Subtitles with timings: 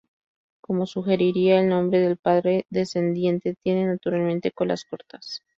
[0.63, 5.41] Como sugeriría el nombre del padre descendiente, tiene naturalmente colas cortas.